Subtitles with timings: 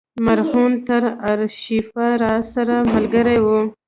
[0.25, 3.47] مرهون تر آرشیفه راسره ملګری و.